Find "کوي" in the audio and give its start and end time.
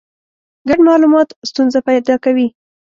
2.23-2.47